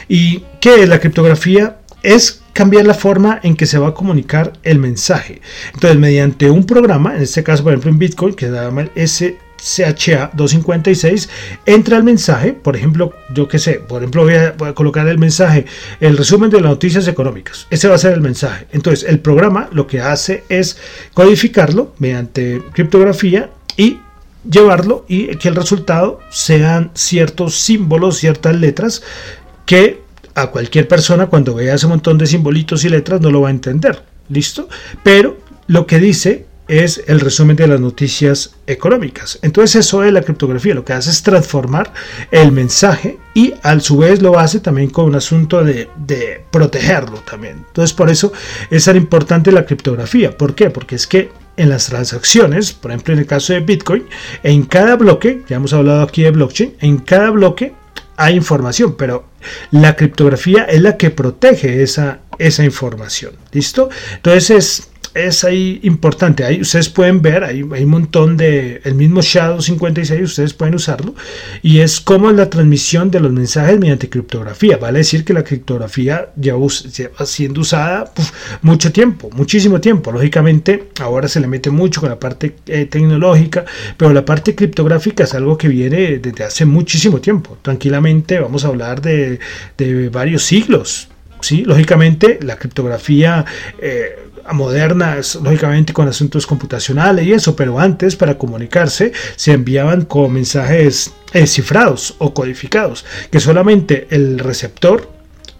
¿Y 0.08 0.44
qué 0.60 0.82
es 0.82 0.88
la 0.88 1.00
criptografía? 1.00 1.78
Es 2.02 2.42
cambiar 2.52 2.86
la 2.86 2.94
forma 2.94 3.40
en 3.42 3.56
que 3.56 3.66
se 3.66 3.78
va 3.78 3.88
a 3.88 3.94
comunicar 3.94 4.52
el 4.62 4.78
mensaje. 4.78 5.40
Entonces, 5.74 5.98
mediante 5.98 6.50
un 6.50 6.66
programa, 6.66 7.16
en 7.16 7.22
este 7.22 7.42
caso, 7.42 7.62
por 7.62 7.72
ejemplo, 7.72 7.90
en 7.90 7.98
Bitcoin, 7.98 8.34
que 8.34 8.46
se 8.46 8.52
llama 8.52 8.82
el 8.82 9.08
SHA 9.08 10.30
256, 10.34 11.28
entra 11.66 11.96
el 11.96 12.04
mensaje, 12.04 12.52
por 12.52 12.76
ejemplo, 12.76 13.12
yo 13.34 13.48
qué 13.48 13.58
sé, 13.58 13.74
por 13.74 14.02
ejemplo, 14.02 14.24
voy 14.24 14.34
a, 14.34 14.74
colocar 14.74 15.06
el 15.08 15.18
mensaje, 15.18 15.66
el 16.00 16.16
resumen 16.16 16.50
de 16.50 16.60
las 16.60 16.70
noticias 16.70 17.06
económicas. 17.08 17.66
Ese 17.70 17.88
va 17.88 17.94
a 17.94 17.98
ser 17.98 18.14
el 18.14 18.20
mensaje. 18.20 18.66
Entonces, 18.72 19.08
el 19.08 19.20
programa 19.20 19.68
lo 19.72 19.86
que 19.86 20.00
hace 20.00 20.44
es 20.48 20.78
codificarlo 21.14 21.94
mediante 21.98 22.62
criptografía 22.72 23.50
y 23.76 23.98
llevarlo 24.48 25.04
y 25.08 25.36
que 25.36 25.48
el 25.48 25.56
resultado 25.56 26.20
sean 26.30 26.90
ciertos 26.94 27.56
símbolos, 27.56 28.18
ciertas 28.18 28.56
letras 28.56 29.02
que 29.70 30.02
a 30.34 30.48
cualquier 30.48 30.88
persona 30.88 31.26
cuando 31.26 31.54
vea 31.54 31.76
ese 31.76 31.86
montón 31.86 32.18
de 32.18 32.26
simbolitos 32.26 32.84
y 32.84 32.88
letras 32.88 33.20
no 33.20 33.30
lo 33.30 33.42
va 33.42 33.48
a 33.50 33.52
entender. 33.52 34.02
¿Listo? 34.28 34.68
Pero 35.04 35.38
lo 35.68 35.86
que 35.86 36.00
dice 36.00 36.46
es 36.66 37.04
el 37.06 37.20
resumen 37.20 37.54
de 37.54 37.68
las 37.68 37.78
noticias 37.78 38.56
económicas. 38.66 39.38
Entonces 39.42 39.86
eso 39.86 40.02
es 40.02 40.12
la 40.12 40.22
criptografía, 40.22 40.74
lo 40.74 40.84
que 40.84 40.92
hace 40.92 41.10
es 41.10 41.22
transformar 41.22 41.92
el 42.32 42.50
mensaje 42.50 43.20
y 43.32 43.54
a 43.62 43.78
su 43.78 43.98
vez 43.98 44.20
lo 44.20 44.40
hace 44.40 44.58
también 44.58 44.90
con 44.90 45.04
un 45.04 45.14
asunto 45.14 45.62
de, 45.62 45.88
de, 46.04 46.44
protegerlo 46.50 47.18
también. 47.20 47.64
Entonces 47.68 47.94
por 47.94 48.10
eso 48.10 48.32
es 48.70 48.84
tan 48.84 48.96
importante 48.96 49.52
la 49.52 49.66
criptografía. 49.66 50.36
¿Por 50.36 50.56
qué? 50.56 50.70
Porque 50.70 50.96
es 50.96 51.06
que 51.06 51.30
en 51.56 51.68
las 51.68 51.86
transacciones, 51.86 52.72
por 52.72 52.90
ejemplo 52.90 53.14
en 53.14 53.20
el 53.20 53.26
caso 53.26 53.52
de 53.52 53.60
Bitcoin, 53.60 54.02
en 54.42 54.64
cada 54.64 54.96
bloque, 54.96 55.44
ya 55.48 55.56
hemos 55.56 55.72
hablado 55.72 56.02
aquí 56.02 56.22
de 56.24 56.32
blockchain, 56.32 56.74
en 56.80 56.98
cada 56.98 57.30
bloque 57.30 57.74
hay 58.20 58.36
información, 58.36 58.96
pero 58.96 59.24
la 59.70 59.96
criptografía 59.96 60.64
es 60.64 60.82
la 60.82 60.98
que 60.98 61.10
protege 61.10 61.82
esa, 61.82 62.20
esa 62.38 62.64
información. 62.64 63.32
¿Listo? 63.50 63.88
Entonces 64.16 64.89
es 65.14 65.44
ahí 65.44 65.80
importante. 65.82 66.44
Ahí 66.44 66.60
ustedes 66.60 66.88
pueden 66.88 67.22
ver, 67.22 67.44
hay, 67.44 67.64
hay, 67.72 67.84
un 67.84 67.90
montón 67.90 68.36
de, 68.36 68.80
el 68.84 68.94
mismo 68.94 69.20
Shadow 69.22 69.60
56, 69.60 70.22
ustedes 70.22 70.54
pueden 70.54 70.74
usarlo. 70.74 71.14
Y 71.62 71.78
es 71.80 72.00
como 72.00 72.30
la 72.32 72.48
transmisión 72.50 73.10
de 73.10 73.20
los 73.20 73.32
mensajes 73.32 73.78
mediante 73.78 74.08
criptografía. 74.08 74.76
Vale 74.76 74.98
decir 74.98 75.24
que 75.24 75.32
la 75.32 75.42
criptografía 75.42 76.30
ya 76.36 76.54
lleva 76.56 77.26
siendo 77.26 77.60
usada 77.60 78.12
mucho 78.62 78.92
tiempo, 78.92 79.30
muchísimo 79.32 79.80
tiempo. 79.80 80.12
Lógicamente, 80.12 80.88
ahora 81.00 81.28
se 81.28 81.40
le 81.40 81.46
mete 81.46 81.70
mucho 81.70 82.00
con 82.00 82.10
la 82.10 82.18
parte 82.18 82.56
eh, 82.66 82.86
tecnológica, 82.86 83.64
pero 83.96 84.12
la 84.12 84.24
parte 84.24 84.54
criptográfica 84.54 85.24
es 85.24 85.34
algo 85.34 85.56
que 85.58 85.68
viene 85.68 86.18
desde 86.18 86.44
hace 86.44 86.64
muchísimo 86.64 87.20
tiempo. 87.20 87.58
Tranquilamente 87.62 88.38
vamos 88.38 88.64
a 88.64 88.68
hablar 88.68 89.00
de, 89.00 89.38
de 89.76 90.08
varios 90.08 90.42
siglos. 90.42 91.08
Sí, 91.40 91.64
lógicamente 91.64 92.38
la 92.42 92.56
criptografía 92.56 93.46
eh, 93.80 94.29
moderna, 94.52 95.16
lógicamente 95.42 95.92
con 95.92 96.08
asuntos 96.08 96.46
computacionales 96.46 97.26
y 97.26 97.32
eso, 97.32 97.56
pero 97.56 97.78
antes 97.78 98.16
para 98.16 98.38
comunicarse 98.38 99.12
se 99.36 99.52
enviaban 99.52 100.04
con 100.04 100.32
mensajes 100.32 101.12
eh, 101.32 101.46
cifrados 101.46 102.14
o 102.18 102.34
codificados, 102.34 103.04
que 103.30 103.40
solamente 103.40 104.06
el 104.10 104.38
receptor 104.38 105.08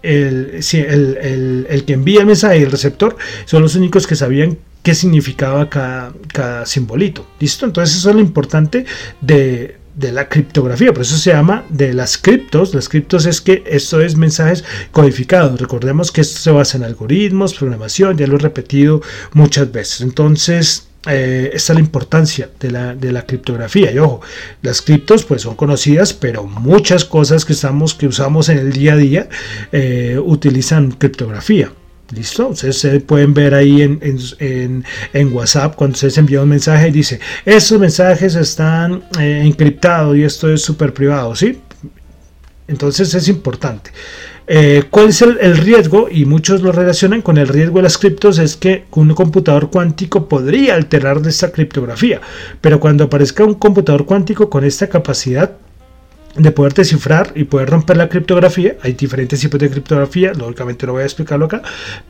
el, 0.03 0.61
el, 1.69 1.83
que 1.85 1.93
envía 1.93 2.21
el 2.21 2.25
mensaje 2.25 2.59
y 2.59 2.63
el 2.63 2.71
receptor 2.71 3.15
son 3.45 3.61
los 3.61 3.75
únicos 3.75 4.07
que 4.07 4.15
sabían 4.15 4.57
qué 4.83 4.95
significaba 4.95 5.69
cada, 5.69 6.13
cada 6.33 6.65
simbolito. 6.65 7.27
¿Listo? 7.39 7.65
Entonces 7.65 7.97
eso 7.97 8.09
es 8.09 8.15
lo 8.15 8.21
importante 8.21 8.85
de, 9.21 9.77
de 9.95 10.11
la 10.11 10.29
criptografía, 10.29 10.93
por 10.93 11.01
eso 11.01 11.17
se 11.17 11.31
llama 11.31 11.65
de 11.69 11.93
las 11.93 12.17
criptos. 12.17 12.73
Las 12.73 12.89
criptos 12.89 13.25
es 13.25 13.41
que 13.41 13.63
esto 13.65 14.01
es 14.01 14.15
mensajes 14.15 14.63
codificados. 14.91 15.59
Recordemos 15.59 16.11
que 16.11 16.21
esto 16.21 16.39
se 16.39 16.51
basa 16.51 16.77
en 16.77 16.83
algoritmos, 16.83 17.53
programación, 17.53 18.17
ya 18.17 18.27
lo 18.27 18.35
he 18.35 18.39
repetido 18.39 19.01
muchas 19.33 19.71
veces. 19.71 20.01
Entonces, 20.01 20.87
eh, 21.07 21.49
esta 21.53 21.73
es 21.73 21.79
la 21.79 21.83
importancia 21.83 22.49
de 22.59 22.71
la, 22.71 22.95
de 22.95 23.11
la, 23.11 23.25
criptografía. 23.25 23.91
Y 23.91 23.97
ojo, 23.97 24.21
las 24.61 24.81
criptos 24.81 25.25
pues 25.25 25.41
son 25.41 25.55
conocidas, 25.55 26.13
pero 26.13 26.43
muchas 26.43 27.05
cosas 27.05 27.43
que, 27.43 27.55
que 27.97 28.07
usamos 28.07 28.49
en 28.49 28.59
el 28.59 28.71
día 28.71 28.93
a 28.93 28.97
día 28.97 29.29
eh, 29.71 30.19
utilizan 30.23 30.91
criptografía. 30.91 31.71
¿Listo? 32.13 32.49
Ustedes 32.49 33.03
pueden 33.03 33.33
ver 33.33 33.53
ahí 33.53 33.81
en, 33.81 33.99
en, 34.39 34.83
en, 35.13 35.33
WhatsApp 35.33 35.75
cuando 35.75 35.93
ustedes 35.93 36.17
envían 36.17 36.43
un 36.43 36.49
mensaje 36.49 36.89
y 36.89 36.91
dice, 36.91 37.19
estos 37.45 37.79
mensajes 37.79 38.35
están 38.35 39.03
eh, 39.17 39.41
encriptados 39.45 40.17
y 40.17 40.23
esto 40.23 40.51
es 40.51 40.61
súper 40.61 40.93
privado, 40.93 41.33
¿sí? 41.35 41.59
Entonces 42.67 43.13
es 43.13 43.27
importante. 43.29 43.91
Eh, 44.45 44.83
¿Cuál 44.89 45.09
es 45.09 45.21
el, 45.21 45.37
el, 45.39 45.57
riesgo? 45.57 46.09
Y 46.11 46.25
muchos 46.25 46.61
lo 46.61 46.73
relacionan 46.73 47.21
con 47.21 47.37
el 47.37 47.47
riesgo 47.47 47.77
de 47.77 47.83
las 47.83 47.97
criptos, 47.97 48.39
es 48.39 48.57
que 48.57 48.83
un 48.91 49.13
computador 49.13 49.69
cuántico 49.69 50.27
podría 50.27 50.75
alterar 50.75 51.21
esta 51.25 51.51
criptografía. 51.51 52.19
Pero 52.59 52.81
cuando 52.81 53.05
aparezca 53.05 53.45
un 53.45 53.53
computador 53.53 54.05
cuántico 54.05 54.49
con 54.49 54.65
esta 54.65 54.87
capacidad, 54.89 55.51
de 56.35 56.51
poder 56.51 56.73
descifrar 56.73 57.31
y 57.35 57.43
poder 57.43 57.69
romper 57.69 57.97
la 57.97 58.09
criptografía. 58.09 58.75
Hay 58.83 58.93
diferentes 58.93 59.39
tipos 59.39 59.59
de 59.59 59.69
criptografía, 59.69 60.33
lógicamente 60.33 60.85
no 60.85 60.93
voy 60.93 61.03
a 61.03 61.05
explicarlo 61.05 61.45
acá, 61.45 61.61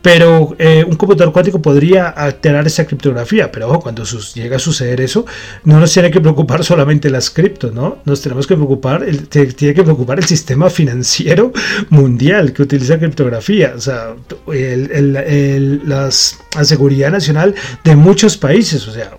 pero 0.02 0.56
eh, 0.60 0.86
un 0.88 0.96
computador 0.96 1.34
cuántico 1.34 1.62
podría 1.62 2.10
alterar 2.10 2.68
esa 2.68 2.86
criptografía. 2.86 3.52
Pero 3.52 3.70
ojo, 3.70 3.82
cuando 3.82 4.04
llega 4.04 4.58
a 4.58 4.60
suceder 4.60 5.02
eso, 5.02 5.26
no 5.64 5.80
nos 5.80 5.94
tiene 5.94 6.12
que 6.12 6.22
preocupar 6.22 6.64
solamente 6.72 7.10
las 7.10 7.30
criptos, 7.30 7.74
¿no? 7.74 8.00
Nos 8.06 8.22
tenemos 8.22 8.48
que 8.48 8.56
preocupar, 8.56 9.04
el, 9.04 9.28
tiene 9.28 9.74
que 9.74 9.84
preocupar 9.84 10.20
el 10.20 10.26
sistema 10.26 10.70
financiero 10.70 11.52
mundial 11.90 12.54
que 12.54 12.64
utiliza 12.64 13.00
criptografía, 13.00 13.74
o 13.76 13.82
sea, 13.82 14.16
las, 15.86 16.40
la 16.56 16.66
seguridad 16.66 17.12
nacional 17.12 17.56
de 17.84 17.96
muchos 17.96 18.38
países, 18.38 18.88
o 18.88 18.92
sea, 18.92 19.12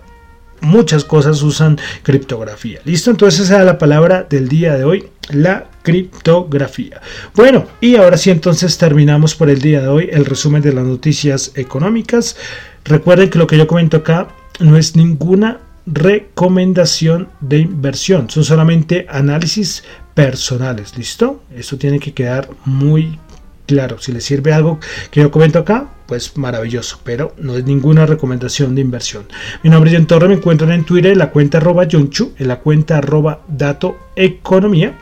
muchas 0.63 1.03
cosas 1.03 1.41
usan 1.43 1.77
criptografía. 2.01 2.79
¿Listo? 2.85 3.11
Entonces 3.11 3.41
esa 3.41 3.59
es 3.59 3.65
la 3.65 3.77
palabra 3.77 4.25
del 4.27 4.47
día 4.47 4.75
de 4.75 4.83
hoy, 4.83 5.09
la 5.29 5.67
criptografía. 5.83 7.01
Bueno, 7.35 7.67
y 7.81 7.95
ahora 7.97 8.17
sí 8.17 8.31
entonces 8.31 8.77
terminamos 8.77 9.35
por 9.35 9.49
el 9.49 9.61
día 9.61 9.81
de 9.81 9.87
hoy 9.87 10.09
el 10.11 10.25
resumen 10.25 10.61
de 10.61 10.73
las 10.73 10.85
noticias 10.85 11.51
económicas. 11.55 12.37
Recuerden 12.85 13.29
que 13.29 13.37
lo 13.37 13.47
que 13.47 13.57
yo 13.57 13.67
comento 13.67 13.97
acá 13.97 14.29
no 14.59 14.77
es 14.77 14.95
ninguna 14.95 15.59
recomendación 15.85 17.27
de 17.41 17.59
inversión, 17.59 18.29
son 18.29 18.45
solamente 18.45 19.05
análisis 19.09 19.83
personales, 20.13 20.97
¿listo? 20.97 21.43
Eso 21.53 21.77
tiene 21.77 21.99
que 21.99 22.13
quedar 22.13 22.49
muy 22.63 23.19
claro. 23.65 23.99
Si 23.99 24.11
les 24.11 24.23
sirve 24.23 24.53
algo 24.53 24.79
que 25.11 25.21
yo 25.21 25.31
comento 25.31 25.59
acá, 25.59 25.89
pues 26.05 26.37
maravilloso, 26.37 26.99
pero 27.03 27.33
no 27.37 27.57
es 27.57 27.65
ninguna 27.65 28.05
recomendación 28.05 28.75
de 28.75 28.81
inversión. 28.81 29.25
Mi 29.63 29.69
nombre 29.69 29.91
es 29.91 29.97
John 29.97 30.07
Torre, 30.07 30.27
me 30.27 30.35
encuentran 30.35 30.71
en 30.71 30.83
Twitter 30.83 31.11
en 31.11 31.19
la 31.19 31.31
cuenta 31.31 31.57
arroba 31.57 31.87
Chu, 31.87 32.33
en 32.37 32.47
la 32.47 32.59
cuenta 32.59 32.97
arroba 32.97 33.41
Dato 33.47 33.97
Economía. 34.15 34.97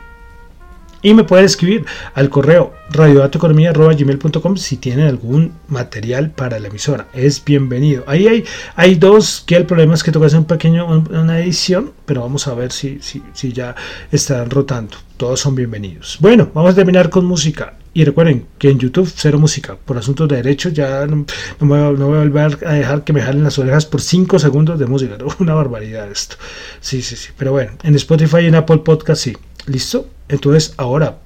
Y 1.04 1.14
me 1.14 1.24
pueden 1.24 1.44
escribir 1.44 1.84
al 2.14 2.30
correo 2.30 2.72
radiodatoeconomía.gmail.com 2.90 4.56
si 4.56 4.76
tienen 4.76 5.08
algún 5.08 5.52
material 5.66 6.30
para 6.30 6.60
la 6.60 6.68
emisora. 6.68 7.08
Es 7.12 7.44
bienvenido. 7.44 8.04
Ahí 8.06 8.28
hay, 8.28 8.44
hay 8.76 8.94
dos 8.94 9.42
que 9.44 9.56
el 9.56 9.66
problema 9.66 9.94
es 9.94 10.04
que 10.04 10.12
toca 10.12 10.26
hacer 10.26 10.38
un 10.38 10.44
pequeño, 10.44 10.86
una 10.86 11.40
edición, 11.40 11.90
pero 12.06 12.20
vamos 12.20 12.46
a 12.46 12.54
ver 12.54 12.70
si, 12.70 13.00
si, 13.00 13.20
si 13.32 13.52
ya 13.52 13.74
están 14.12 14.48
rotando. 14.48 14.96
Todos 15.16 15.40
son 15.40 15.56
bienvenidos. 15.56 16.18
Bueno, 16.20 16.50
vamos 16.54 16.70
a 16.70 16.76
terminar 16.76 17.10
con 17.10 17.24
música. 17.24 17.74
Y 17.94 18.04
recuerden 18.04 18.46
que 18.58 18.70
en 18.70 18.78
YouTube 18.78 19.10
cero 19.14 19.38
música. 19.38 19.76
Por 19.76 19.98
asuntos 19.98 20.28
de 20.28 20.36
derechos 20.36 20.72
ya 20.72 21.06
no, 21.06 21.26
no, 21.60 21.66
voy, 21.66 21.78
a, 21.78 21.90
volver 21.90 22.58
a 22.66 22.72
dejar 22.72 23.04
que 23.04 23.12
me 23.12 23.20
jalen 23.20 23.44
las 23.44 23.58
orejas 23.58 23.84
por 23.84 24.00
5 24.00 24.38
segundos 24.38 24.78
de 24.78 24.86
música. 24.86 25.18
Una 25.38 25.54
barbaridad 25.54 26.10
esto. 26.10 26.36
Sí, 26.80 27.02
sí, 27.02 27.16
sí. 27.16 27.30
Pero 27.36 27.52
bueno, 27.52 27.72
en 27.82 27.94
Spotify 27.96 28.38
y 28.42 28.46
en 28.46 28.54
Apple 28.54 28.78
Podcast 28.78 29.22
sí. 29.22 29.36
¿Listo? 29.66 30.08
Entonces 30.28 30.74
ahora 30.78 31.18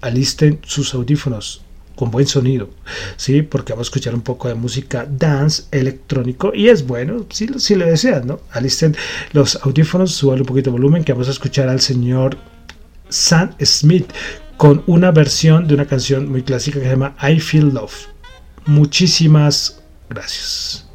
alisten 0.00 0.60
sus 0.64 0.94
audífonos 0.94 1.62
con 1.96 2.10
buen 2.10 2.26
sonido, 2.26 2.70
¿sí? 3.16 3.42
Porque 3.42 3.72
vamos 3.72 3.86
a 3.86 3.88
escuchar 3.88 4.14
un 4.14 4.22
poco 4.22 4.48
de 4.48 4.54
música 4.54 5.06
dance 5.08 5.64
electrónico 5.70 6.52
y 6.54 6.68
es 6.68 6.86
bueno, 6.86 7.26
si, 7.30 7.48
si 7.58 7.74
lo 7.74 7.86
desean, 7.86 8.26
¿no? 8.26 8.40
Alisten 8.50 8.96
los 9.32 9.56
audífonos, 9.62 10.12
suban 10.12 10.40
un 10.40 10.46
poquito 10.46 10.70
de 10.70 10.78
volumen 10.78 11.04
que 11.04 11.12
vamos 11.12 11.28
a 11.28 11.32
escuchar 11.32 11.68
al 11.68 11.80
señor 11.80 12.38
Sam 13.08 13.54
Smith 13.62 14.10
con 14.62 14.84
una 14.86 15.10
versión 15.10 15.66
de 15.66 15.74
una 15.74 15.86
canción 15.86 16.30
muy 16.30 16.44
clásica 16.44 16.78
que 16.78 16.84
se 16.84 16.92
llama 16.92 17.16
I 17.20 17.40
Feel 17.40 17.74
Love. 17.74 18.06
Muchísimas 18.64 19.82
gracias. 20.08 20.88